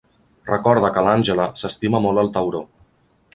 Recorda 0.49 0.89
que 0.95 1.03
l'Angela 1.07 1.45
s'estima 1.61 2.01
molt 2.07 2.23
el 2.23 2.33
tauró. 2.39 2.65